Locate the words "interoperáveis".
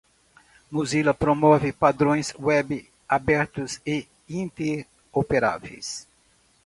4.27-6.07